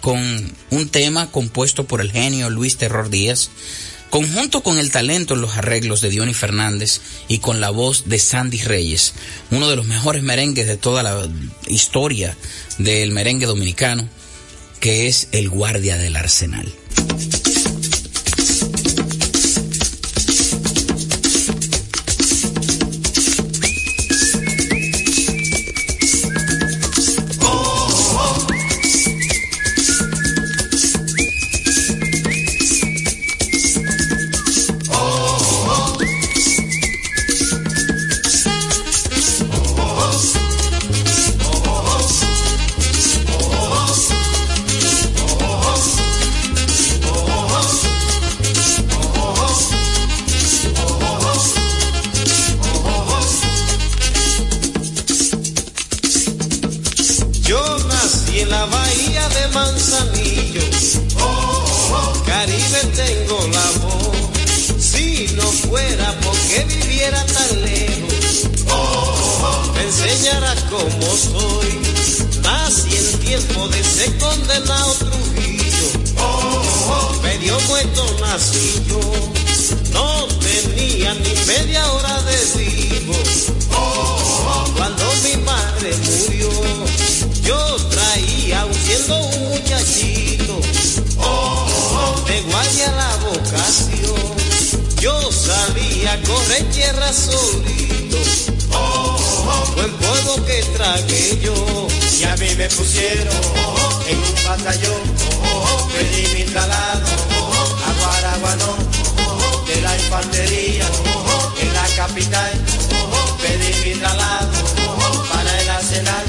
con 0.00 0.52
un 0.70 0.88
tema 0.88 1.30
compuesto 1.30 1.84
por 1.86 2.00
el 2.00 2.12
genio 2.12 2.50
Luis 2.50 2.76
Terror 2.76 3.10
Díaz, 3.10 3.50
conjunto 4.10 4.62
con 4.62 4.78
el 4.78 4.90
talento 4.90 5.34
en 5.34 5.40
los 5.40 5.56
arreglos 5.56 6.00
de 6.00 6.10
Diony 6.10 6.34
Fernández 6.34 7.00
y 7.28 7.38
con 7.38 7.60
la 7.60 7.70
voz 7.70 8.08
de 8.08 8.18
Sandy 8.18 8.62
Reyes, 8.62 9.14
uno 9.50 9.68
de 9.68 9.76
los 9.76 9.86
mejores 9.86 10.22
merengues 10.22 10.66
de 10.66 10.76
toda 10.76 11.02
la 11.02 11.26
historia 11.66 12.36
del 12.78 13.10
merengue 13.12 13.46
dominicano, 13.46 14.08
que 14.80 15.08
es 15.08 15.28
El 15.32 15.48
Guardia 15.48 15.96
del 15.96 16.16
Arsenal. 16.16 16.72
corre 96.32 96.62
tierra 96.72 97.12
solito. 97.12 98.16
Oh, 98.72 98.76
oh, 98.76 99.48
oh. 99.48 99.66
Fue 99.74 99.84
el 99.84 99.90
polvo 99.92 100.44
que 100.46 100.62
tragué 100.76 101.38
yo. 101.40 101.88
Y 102.18 102.24
a 102.24 102.36
mí 102.36 102.48
me 102.56 102.68
pusieron 102.68 103.42
en 104.08 104.18
un 104.18 104.44
batallón. 104.44 105.02
Pedí 105.92 106.24
mi 106.34 106.44
talado 106.52 107.06
a 107.86 107.90
Guaraguanó. 107.98 108.72
De 109.66 109.80
la 109.80 109.94
infantería 109.96 110.86
en 111.60 111.74
la 111.74 111.86
capital. 111.96 112.52
Pedí 113.40 113.70
mi 113.84 113.94
traslado 114.00 114.58
para 115.30 115.60
el 115.60 115.70
arsenal. 115.70 116.24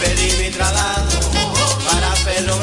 Pedí 0.00 0.28
mi 0.42 0.50
traslado 0.50 1.16
para 1.88 2.14
Pedro 2.24 2.58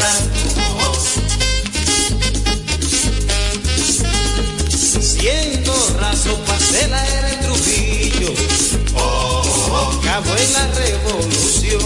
Somasela 6.24 7.06
era 7.06 7.30
el 7.34 7.40
Trujillo, 7.40 8.34
oh, 8.96 9.00
oh. 9.02 9.74
oh 9.74 10.02
cabo 10.04 10.34
en 10.38 10.54
la 10.54 10.68
revolución. 10.68 11.82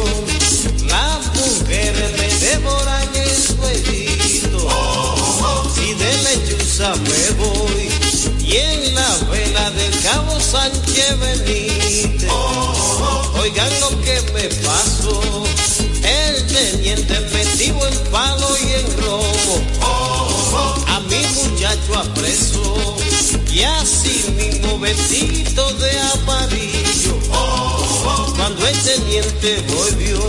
Las 0.88 1.25
mujeres 1.35 2.11
me 2.17 2.29
devoran 2.45 3.15
el 3.15 3.35
suelito, 3.35 4.59
oh, 4.69 5.39
oh. 5.41 5.71
si 5.73 5.93
de 5.95 6.17
lechuza 6.23 6.93
me 6.95 7.31
voy. 7.43 7.89
Y 8.45 8.57
en 8.57 8.93
la 8.95 9.17
vela 9.31 9.71
del 9.71 9.99
cabo 10.03 10.39
Sánchez 10.39 11.19
Benítez, 11.19 12.29
oh, 12.29 13.33
oh. 13.35 13.39
oigan 13.41 13.71
lo 13.79 13.89
que 14.01 14.21
me 14.33 14.43
pasó. 14.63 15.43
El 16.03 16.47
teniente 16.47 17.19
metido 17.33 17.88
en 17.88 17.97
palo 18.11 18.47
y 18.59 18.71
en 18.71 18.97
robo, 19.01 19.61
oh, 19.81 20.27
oh. 20.53 20.85
a 20.88 20.99
mi 21.01 21.25
muchacho 21.25 21.97
apreso. 21.97 22.97
Y 23.51 23.63
así 23.63 23.96
de 25.79 25.99
amarillo. 25.99 27.19
Cuando 28.35 28.67
el 28.67 28.77
teniente 28.79 29.63
volvió, 29.67 30.19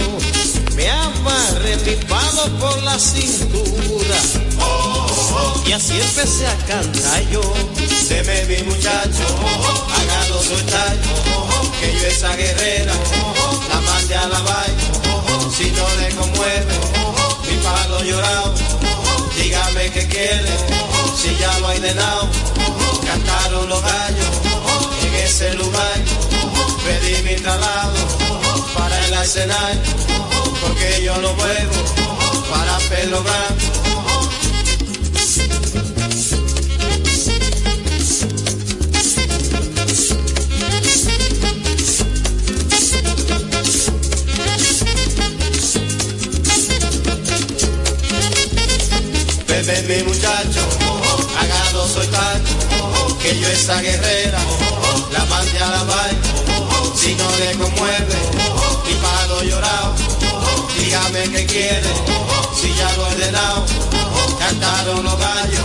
me 0.75 0.91
amarré 0.91 1.77
mi 1.79 1.97
palo 2.07 2.45
por 2.59 2.83
la 2.83 2.99
cintura. 2.99 4.17
Y 5.67 5.73
así 5.73 6.01
empecé 6.01 6.47
a 6.47 6.57
cantar 6.67 7.23
yo. 7.31 7.43
Se 8.07 8.23
me 8.25 8.45
vi 8.47 8.63
muchacho, 8.65 9.27
agarro 10.01 10.43
su 10.43 10.57
tallo, 10.65 11.15
que 11.81 11.93
yo 12.01 12.07
esa 12.09 12.35
guerrera, 12.37 12.95
la 13.69 13.81
mande 13.81 14.15
a 14.15 14.29
la 14.29 14.39
si 15.57 15.71
no 15.73 15.87
le 16.01 16.15
conmuevo, 16.15 16.71
mi 17.43 17.57
palo 17.63 18.03
llorado, 18.03 18.55
dígame 19.37 19.91
que 19.91 20.07
quiere, 20.07 20.57
si 21.17 21.37
ya 21.37 21.59
lo 21.59 21.69
hay 21.69 21.81
de 21.81 21.95
lado, 21.95 22.29
cantaron 23.05 23.69
los 23.69 23.83
gallos 23.83 24.38
es 25.29 25.41
el 25.43 25.59
lugar, 25.59 26.01
pedime 26.85 27.33
instalado 27.35 27.95
para 28.75 29.07
el 29.07 29.15
arsenal, 29.15 29.79
porque 30.63 31.03
yo 31.05 31.17
lo 31.19 31.35
vuelvo 31.35 31.83
para 32.51 32.79
Pedro 32.89 33.23
Bebé 49.47 49.83
mi 49.89 50.03
muchacho, 50.05 50.61
hagado 51.39 51.87
soy 51.87 52.07
tanto, 52.07 53.19
que 53.23 53.39
yo 53.39 53.49
esa 53.49 53.81
guerrera 53.83 54.78
la 55.13 55.25
paz 55.27 55.47
la 55.55 55.67
alabar, 55.69 56.11
si 56.95 57.15
no 57.15 57.31
le 57.37 57.53
conmueve, 57.59 58.19
mi 58.87 58.95
palo 58.95 59.43
llorado, 59.43 59.95
dígame 60.79 61.23
que 61.31 61.47
quiere, 61.47 61.93
si 62.55 62.75
ya 62.75 62.93
lo 62.97 63.07
he 63.07 63.13
ordenado, 63.13 63.67
cantaron 64.39 65.05
los 65.05 65.19
gallos 65.19 65.65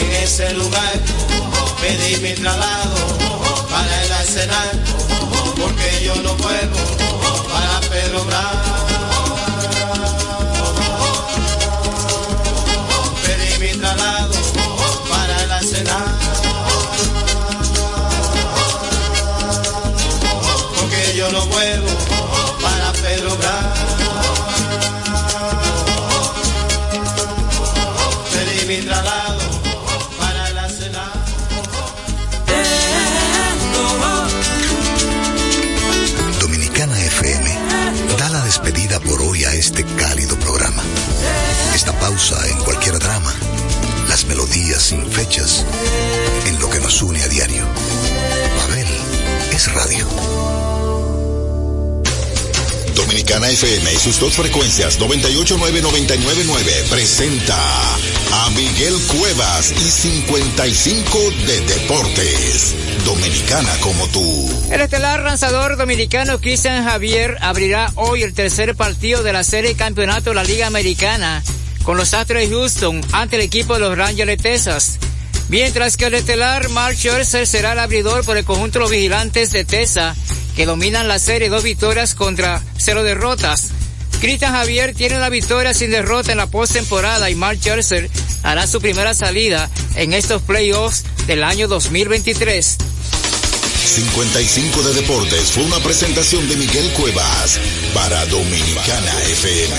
en 0.00 0.12
ese 0.22 0.52
lugar, 0.54 1.00
pedí 1.80 2.16
mi 2.18 2.32
traslado 2.34 2.96
para 3.70 4.04
el 4.04 4.12
arsenal, 4.12 4.84
porque 5.60 6.04
yo 6.04 6.14
no 6.22 6.36
puedo 6.36 6.76
para 7.52 7.80
Pedro 7.90 8.24
los 21.32 21.46
huevos 21.46 21.92
para 22.60 22.92
Pedro 22.92 23.34
Bravo. 23.36 23.72
Pedí 28.32 28.66
mi 28.66 28.82
traslado 28.82 29.40
para 30.18 30.50
la 30.50 30.68
cena. 30.68 31.10
Dominicana 36.38 37.00
FM 37.00 37.58
da 38.18 38.28
la 38.28 38.44
despedida 38.44 39.00
por 39.00 39.22
hoy 39.22 39.44
a 39.44 39.54
este 39.54 39.84
cálido 39.96 40.36
programa. 40.36 40.82
Esta 41.74 41.98
pausa 41.98 42.46
en 42.48 42.58
cualquier 42.58 42.98
drama 42.98 43.32
las 44.08 44.26
melodías 44.26 44.82
sin 44.82 45.10
fechas 45.10 45.64
en 46.46 46.60
lo 46.60 46.68
que 46.68 46.78
nos 46.80 47.00
une 47.00 47.22
a 47.22 47.28
diario. 47.28 47.64
Mabel 48.58 48.88
es 49.50 49.72
radio. 49.72 50.81
Dominicana 53.12 53.50
FM 53.50 53.92
y 53.92 53.96
sus 53.98 54.18
dos 54.18 54.32
frecuencias 54.36 54.98
989-999 54.98 56.88
presenta 56.88 57.58
a 58.32 58.50
Miguel 58.56 58.94
Cuevas 59.06 59.70
y 59.72 59.90
55 59.90 61.18
de 61.46 61.60
Deportes. 61.60 62.74
Dominicana 63.04 63.70
como 63.82 64.08
tú. 64.08 64.64
El 64.70 64.80
estelar 64.80 65.22
lanzador 65.24 65.76
dominicano 65.76 66.40
Cristian 66.40 66.84
Javier 66.84 67.36
abrirá 67.42 67.92
hoy 67.96 68.22
el 68.22 68.32
tercer 68.32 68.74
partido 68.74 69.22
de 69.22 69.34
la 69.34 69.44
serie 69.44 69.74
campeonato 69.74 70.30
de 70.30 70.36
la 70.36 70.44
Liga 70.44 70.66
Americana 70.66 71.42
con 71.82 71.98
los 71.98 72.14
Astros 72.14 72.40
de 72.40 72.48
Houston 72.48 73.02
ante 73.12 73.36
el 73.36 73.42
equipo 73.42 73.74
de 73.74 73.80
los 73.80 73.98
Rangers 73.98 74.26
de 74.26 74.36
Texas. 74.38 74.98
Mientras 75.50 75.98
que 75.98 76.06
el 76.06 76.14
estelar 76.14 76.70
Mark 76.70 76.96
Scherzer 76.96 77.46
será 77.46 77.72
el 77.72 77.78
abridor 77.78 78.24
por 78.24 78.38
el 78.38 78.46
conjunto 78.46 78.78
de 78.78 78.84
los 78.84 78.90
vigilantes 78.90 79.52
de 79.52 79.66
Texas 79.66 80.16
que 80.56 80.66
dominan 80.66 81.08
la 81.08 81.18
serie 81.18 81.48
dos 81.48 81.62
victorias 81.62 82.14
contra 82.14 82.62
cero 82.76 83.02
derrotas. 83.02 83.70
Cristian 84.20 84.52
Javier 84.52 84.94
tiene 84.94 85.16
una 85.16 85.28
victoria 85.28 85.74
sin 85.74 85.90
derrota 85.90 86.32
en 86.32 86.38
la 86.38 86.46
postemporada 86.46 87.30
y 87.30 87.34
Mark 87.34 87.58
Scherzer 87.58 88.08
hará 88.42 88.66
su 88.66 88.80
primera 88.80 89.14
salida 89.14 89.68
en 89.96 90.12
estos 90.12 90.42
playoffs 90.42 91.04
del 91.26 91.44
año 91.44 91.68
2023. 91.68 92.78
55 93.84 94.82
de 94.82 94.94
Deportes 94.94 95.50
fue 95.50 95.64
una 95.64 95.78
presentación 95.80 96.48
de 96.48 96.56
Miguel 96.56 96.90
Cuevas 96.92 97.58
para 97.94 98.24
Dominicana 98.26 99.12
FM. 99.32 99.74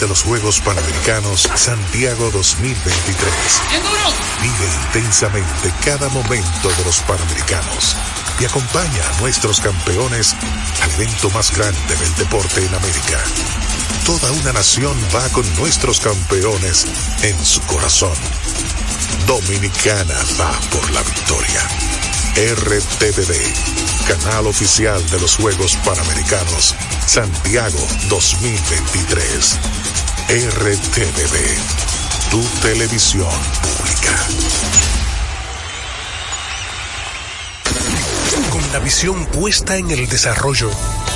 De 0.00 0.08
los 0.08 0.22
Juegos 0.22 0.60
Panamericanos 0.60 1.48
Santiago 1.54 2.30
2023. 2.32 3.32
Vive 4.42 4.74
intensamente 4.86 5.72
cada 5.84 6.08
momento 6.08 6.68
de 6.76 6.84
los 6.84 7.00
Panamericanos 7.00 7.96
y 8.40 8.46
acompaña 8.46 9.02
a 9.08 9.20
nuestros 9.20 9.60
campeones 9.60 10.34
al 10.82 10.90
evento 10.92 11.30
más 11.30 11.56
grande 11.56 11.96
del 11.96 12.14
deporte 12.16 12.64
en 12.64 12.74
América. 12.74 13.69
Toda 14.04 14.30
una 14.32 14.52
nación 14.52 14.96
va 15.14 15.28
con 15.30 15.44
nuestros 15.56 16.00
campeones 16.00 16.86
en 17.22 17.44
su 17.44 17.60
corazón. 17.62 18.16
Dominicana 19.26 20.14
va 20.38 20.52
por 20.70 20.90
la 20.90 21.02
victoria. 21.02 21.66
RTVD, 22.36 23.34
canal 24.06 24.46
oficial 24.46 25.04
de 25.10 25.20
los 25.20 25.36
Juegos 25.36 25.76
Panamericanos, 25.84 26.74
Santiago 27.06 27.78
2023. 28.08 29.58
RTVD, 30.28 31.36
tu 32.30 32.42
televisión 32.62 33.28
pública. 33.62 34.26
Con 38.50 38.72
la 38.72 38.78
visión 38.78 39.26
puesta 39.26 39.76
en 39.76 39.90
el 39.90 40.08
desarrollo, 40.08 40.70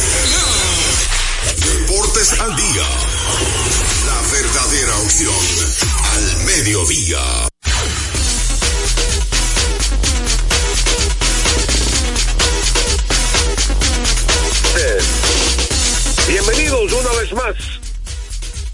Deportes 1.63 2.29
al 2.39 2.55
día. 2.55 2.87
La 4.05 4.21
verdadera 4.31 4.97
opción 4.99 5.43
al 6.11 6.23
mediodía. 6.45 7.47
Bienvenidos 16.27 16.91
una 16.91 17.11
vez 17.19 17.31
más 17.33 17.55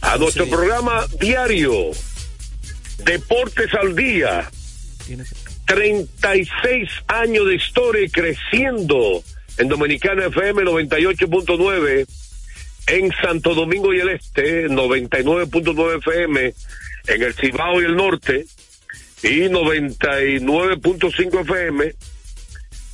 a 0.01 0.18
nuestro 0.18 0.49
programa 0.49 1.05
diario 1.20 1.91
Deportes 2.97 3.74
al 3.76 3.95
Día. 3.95 4.49
36 5.70 6.90
años 7.08 7.46
de 7.46 7.56
historia 7.56 8.10
creciendo 8.12 9.24
en 9.60 9.68
Dominicana 9.68 10.26
FM 10.26 10.64
98.9, 10.64 12.08
en 12.88 13.12
Santo 13.22 13.54
Domingo 13.54 13.94
y 13.94 14.00
el 14.00 14.10
Este 14.10 14.68
99.9 14.68 16.00
FM, 16.00 16.56
en 17.08 17.22
el 17.22 17.36
Cibao 17.36 17.80
y 17.80 17.86
el 17.86 17.96
Norte 17.96 18.48
y 19.22 19.42
99.5 19.42 21.42
FM 21.42 21.94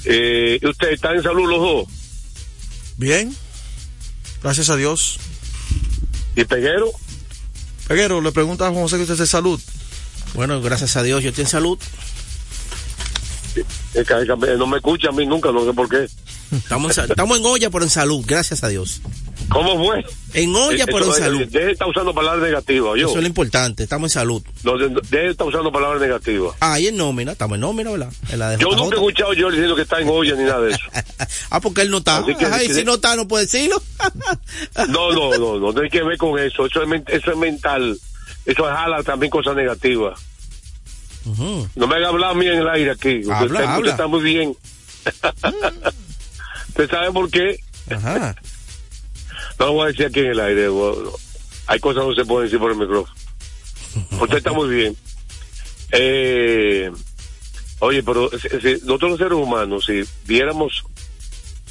Eh, 0.04 0.60
¿Usted 0.62 0.92
está 0.92 1.12
en 1.12 1.22
salud 1.22 1.48
los 1.48 1.60
dos? 1.60 1.86
Bien, 2.96 3.34
gracias 4.42 4.70
a 4.70 4.76
Dios. 4.76 5.18
¿Y 6.36 6.44
Peguero? 6.44 6.90
Peguero, 7.88 8.20
le 8.20 8.30
pregunta 8.32 8.66
a 8.66 8.70
Juan 8.70 8.82
José 8.82 8.96
que 8.96 9.02
usted 9.02 9.14
es 9.14 9.20
de 9.20 9.26
salud. 9.26 9.60
Bueno, 10.34 10.60
gracias 10.60 10.96
a 10.96 11.02
Dios, 11.02 11.22
yo 11.22 11.30
estoy 11.30 11.44
en 11.44 11.50
salud. 11.50 11.78
Es 13.54 13.54
que- 13.54 14.00
es 14.00 14.06
que 14.06 14.56
no 14.56 14.66
me 14.66 14.76
escucha 14.76 15.08
a 15.08 15.12
mí 15.12 15.26
nunca, 15.26 15.50
no 15.50 15.64
sé 15.64 15.72
por 15.72 15.88
qué. 15.88 16.06
Estamos, 16.52 16.96
en, 16.96 17.10
estamos 17.10 17.38
en 17.38 17.44
olla, 17.46 17.70
pero 17.70 17.84
en 17.84 17.90
salud, 17.90 18.24
gracias 18.26 18.62
a 18.62 18.68
Dios. 18.68 19.00
¿Cómo 19.50 19.82
fue? 19.84 20.04
En 20.34 20.54
olla, 20.54 20.84
pero 20.86 21.06
en 21.06 21.12
salud. 21.14 21.46
Deje 21.46 21.66
de 21.66 21.72
estar 21.72 21.88
usando 21.88 22.14
palabras 22.14 22.42
negativas, 22.42 22.92
yo. 22.98 23.06
Eso 23.08 23.16
es 23.16 23.22
lo 23.22 23.26
importante, 23.28 23.82
estamos 23.84 24.10
en 24.10 24.20
salud. 24.20 24.42
No, 24.62 24.76
de- 24.76 24.88
deje 24.88 25.24
de 25.24 25.30
estar 25.30 25.46
usando 25.46 25.72
palabras 25.72 26.00
negativas. 26.02 26.54
Ah, 26.60 26.78
y 26.78 26.88
en 26.88 26.96
nómina, 26.98 27.32
estamos 27.32 27.54
en 27.54 27.62
nómina, 27.62 27.90
¿verdad? 27.90 28.12
En 28.30 28.38
la 28.38 28.50
de 28.50 28.58
Yo 28.58 28.70
nunca 28.72 28.96
he 28.96 28.98
escuchado 28.98 29.32
yo 29.32 29.50
diciendo 29.50 29.74
que 29.74 29.82
está 29.82 30.00
en 30.00 30.08
olla 30.08 30.34
ni 30.34 30.44
nada 30.44 30.60
de 30.60 30.70
eso. 30.72 30.84
Ah, 31.50 31.60
porque 31.60 31.80
él 31.80 31.90
no 31.90 31.98
está. 31.98 32.18
Así 32.18 32.34
que- 32.34 32.44
Ajá, 32.44 32.62
y 32.62 32.68
si 32.72 32.84
no 32.84 32.94
está, 32.96 33.16
no 33.16 33.26
puede 33.26 33.44
decirlo. 33.44 33.82
No, 34.88 35.12
no, 35.12 35.30
no, 35.38 35.58
no, 35.58 35.72
no 35.72 35.80
hay 35.80 35.88
que 35.90 36.02
ver 36.02 36.18
con 36.18 36.38
eso. 36.38 36.66
Eso 36.66 36.82
es, 36.82 37.02
eso 37.08 37.30
es 37.30 37.36
mental. 37.36 37.98
Eso 38.44 38.64
jala 38.64 39.02
también 39.02 39.30
cosas 39.30 39.56
negativas. 39.56 40.20
No 41.74 41.86
me 41.86 41.96
haga 41.96 42.08
hablar 42.08 42.30
a 42.30 42.34
mí 42.34 42.46
en 42.46 42.58
el 42.58 42.68
aire 42.68 42.90
aquí. 42.92 43.18
Usted, 43.20 43.32
Habla, 43.32 43.46
usted 43.60 43.64
habla. 43.64 43.90
está 43.92 44.06
muy 44.06 44.20
bien. 44.22 44.54
¿Usted 46.68 46.90
sabe 46.90 47.12
por 47.12 47.30
qué? 47.30 47.56
Ajá. 47.90 48.34
No 49.58 49.66
lo 49.66 49.72
voy 49.72 49.84
a 49.84 49.86
decir 49.88 50.06
aquí 50.06 50.20
en 50.20 50.26
el 50.26 50.40
aire. 50.40 50.68
Hay 51.66 51.80
cosas 51.80 52.02
que 52.02 52.08
no 52.08 52.14
se 52.14 52.24
pueden 52.24 52.46
decir 52.46 52.58
por 52.58 52.70
el 52.72 52.78
micrófono. 52.78 53.14
Usted 54.20 54.36
está 54.38 54.52
muy 54.52 54.68
bien. 54.68 54.96
Eh, 55.92 56.90
oye, 57.80 58.02
pero 58.02 58.30
si, 58.30 58.72
nosotros 58.84 59.10
los 59.12 59.18
seres 59.18 59.32
humanos, 59.38 59.84
si 59.86 60.02
viéramos 60.26 60.84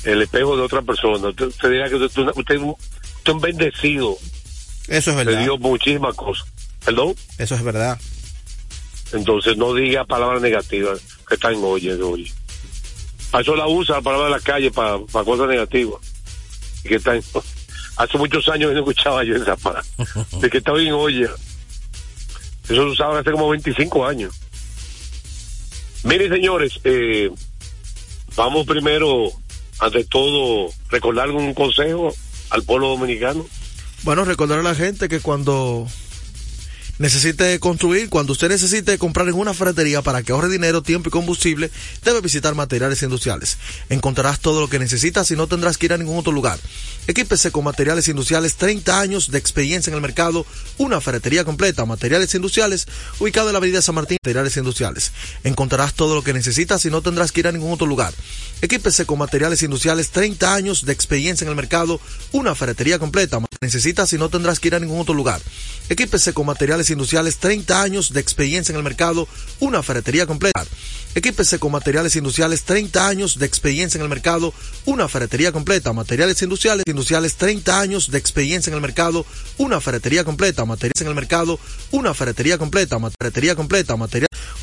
el 0.04 0.22
espejo 0.22 0.56
de 0.58 0.64
otra 0.64 0.82
persona, 0.82 1.30
usted, 1.30 1.46
usted 1.48 1.70
diría 1.70 1.90
que 1.90 1.96
usted, 1.96 2.22
usted 2.36 2.56
es 2.56 2.62
un- 2.62 2.70
usted 2.70 2.78
es 3.26 3.34
un 3.34 3.42
bendecido. 3.42 4.18
Eso 4.88 5.12
es 5.12 5.18
Le 5.18 5.24
verdad. 5.26 5.44
dio 5.44 5.58
muchísimas 5.58 6.16
cosas. 6.16 6.48
¿Perdón? 6.84 7.16
Eso 7.38 7.56
es 7.56 7.64
verdad. 7.64 8.00
Entonces 9.14 9.58
no 9.58 9.74
diga 9.74 10.06
palabras 10.06 10.42
negativas 10.42 11.00
que 11.28 11.36
está 11.36 11.52
en 11.52 11.64
oye, 11.64 11.94
oye. 12.02 12.32
Para 13.32 13.42
eso 13.42 13.56
la 13.56 13.68
usa 13.68 13.98
la 13.98 14.02
palabra 14.02 14.26
de 14.28 14.32
la 14.32 14.40
calle 14.40 14.72
para, 14.72 15.00
para 15.12 15.26
cosas 15.26 15.48
negativas. 15.48 16.00
Y 16.84 16.90
que 16.90 16.96
está 16.96 17.16
en- 17.16 17.24
hace 17.98 18.18
muchos 18.18 18.48
años 18.50 18.70
que 18.70 18.76
no 18.76 18.80
escuchaba 18.82 19.24
yo 19.24 19.36
esa 19.36 19.56
palabra. 19.56 19.86
De 20.41 20.50
que 20.50 20.60
estaba 20.60 20.80
en 20.82 20.93
olla. 20.93 21.32
Eso 22.64 22.76
se 22.76 22.82
usaba 22.82 23.20
hace 23.20 23.32
como 23.32 23.50
25 23.50 24.06
años. 24.06 24.34
Miren, 26.04 26.32
señores, 26.32 26.80
eh, 26.84 27.30
vamos 28.36 28.66
primero, 28.66 29.32
ante 29.80 30.04
todo, 30.06 30.70
recordar 30.89 31.32
un 31.32 31.54
consejo 31.54 32.14
al 32.50 32.64
pueblo 32.64 32.89
dominicano. 32.89 33.45
Bueno, 34.04 34.26
recordar 34.26 34.60
a 34.60 34.64
la 34.64 34.76
gente 34.76 35.10
que 35.10 35.20
cuando 35.20 35.88
necesite 37.00 37.60
construir, 37.60 38.10
cuando 38.10 38.34
usted 38.34 38.50
necesite 38.50 38.98
comprar 38.98 39.28
en 39.28 39.36
una 39.36 39.54
ferretería 39.54 40.02
para 40.02 40.24
que 40.24 40.32
ahorre 40.32 40.50
dinero, 40.50 40.82
tiempo 40.82 41.10
y 41.10 41.12
combustible, 41.12 41.72
debe 42.04 42.22
visitar 42.22 42.56
Materiales 42.56 43.02
Industriales. 43.04 43.58
Encontrarás 43.89 44.39
todo 44.39 44.62
lo 44.62 44.70
que 44.70 44.80
necesitas 44.80 45.30
y 45.32 45.36
no 45.36 45.48
tendrás 45.48 45.78
que 45.78 45.88
ir 45.88 45.93
a 45.93 45.98
ningún 45.98 46.20
otro 46.20 46.32
lugar. 46.32 46.60
Equípese 47.08 47.52
con 47.52 47.64
Materiales 47.64 48.08
Industriales, 48.10 48.56
30 48.56 49.00
años 49.00 49.32
de 49.32 49.38
experiencia 49.38 49.89
en 49.89 49.95
el 49.95 50.02
mercado, 50.02 50.45
una 50.78 51.00
ferretería 51.00 51.45
completa. 51.45 51.86
Materiales 51.86 52.36
Industriales, 52.36 52.86
ubicado 53.20 53.48
en 53.48 53.54
la 53.54 53.60
Avenida 53.60 53.82
San 53.82 53.95
Martín, 53.95 54.18
Materiales 54.22 54.58
Industriales. 54.58 55.12
Encontrarás 55.43 55.93
todo 55.93 56.16
lo 56.16 56.24
que 56.24 56.34
necesitas 56.34 56.84
y 56.86 56.89
no 56.89 57.02
tendrás 57.02 57.32
que 57.32 57.39
ir 57.39 57.48
a 57.48 57.52
ningún 57.52 57.72
otro 57.72 57.88
lugar. 57.88 58.14
Equípese 58.62 59.06
con 59.06 59.20
Materiales 59.20 59.64
Industriales, 59.64 60.10
30 60.10 60.54
años 60.54 60.86
de 60.86 60.91
experiencia 60.91 61.45
en 61.45 61.50
el 61.50 61.56
mercado, 61.56 62.02
una 62.34 62.56
ferretería 62.56 63.00
completa. 63.00 63.39
Necesitas 63.62 64.12
y 64.14 64.18
no 64.18 64.30
tendrás 64.30 64.60
que 64.60 64.68
ir 64.68 64.76
a 64.76 64.80
ningún 64.80 65.00
otro 65.00 65.14
lugar. 65.14 65.39
Equípese 65.89 66.34
con 66.34 66.45
Materiales 66.45 66.87
Industriales, 66.90 67.38
30 67.38 67.82
años 67.82 68.14
de 68.14 68.20
experiencia 68.20 68.72
en 68.72 68.78
el 68.78 68.84
mercado, 68.84 69.28
una 69.60 69.84
ferretería 69.84 70.26
completa. 70.26 70.66
Equípese 71.16 71.58
con 71.58 71.72
Materiales 71.72 72.16
Industriales, 72.16 72.64
30 72.64 73.08
años 73.08 73.40
de 73.40 73.46
experiencia 73.48 73.98
en 73.98 74.04
el 74.04 74.10
mercado, 74.10 74.54
una 74.86 75.08
ferretería 75.08 75.52
completa. 75.52 75.92
Materiales 75.92 76.42
Industriales, 76.44 76.84
Industriales, 76.86 77.36
30 77.36 77.80
años 77.80 78.12
de 78.12 78.20
experiencia 78.20 78.70
en 78.70 78.76
el 78.76 78.82
mercado, 78.82 79.26
una 79.58 79.82
ferretería 79.82 80.24
completa. 80.24 80.64
Materiales 80.66 81.02
en 81.02 81.08
el 81.08 81.16
mercado, 81.16 81.60
una 81.92 82.14
ferretería 82.14 82.58
completa. 82.58 83.00
Ferretería 83.20 83.56
completa. 83.56 83.96